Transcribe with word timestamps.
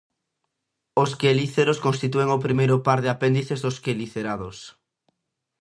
Os 1.03 1.11
quelíceros 1.21 1.81
constitúen 1.85 2.29
o 2.37 2.41
primeiro 2.45 2.75
par 2.85 2.99
de 3.03 3.09
apéndices 3.15 3.59
dos 3.65 3.77
quelicerados. 3.85 4.57